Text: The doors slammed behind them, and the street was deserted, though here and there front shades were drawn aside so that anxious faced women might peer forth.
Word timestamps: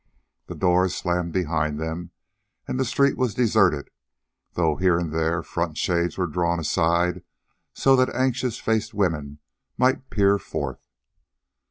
The 0.47 0.55
doors 0.55 0.95
slammed 0.95 1.31
behind 1.31 1.79
them, 1.79 2.09
and 2.67 2.79
the 2.79 2.85
street 2.85 3.17
was 3.17 3.35
deserted, 3.35 3.91
though 4.53 4.75
here 4.77 4.97
and 4.97 5.13
there 5.13 5.43
front 5.43 5.77
shades 5.77 6.17
were 6.17 6.25
drawn 6.25 6.59
aside 6.59 7.21
so 7.75 7.95
that 7.95 8.09
anxious 8.15 8.57
faced 8.57 8.95
women 8.95 9.37
might 9.77 10.09
peer 10.09 10.39
forth. 10.39 10.81